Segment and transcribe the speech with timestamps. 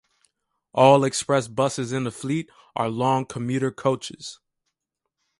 [0.73, 4.39] All express buses in the fleet are long commuter coaches.